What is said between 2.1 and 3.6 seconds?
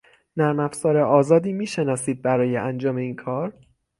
برای انجام این کار؟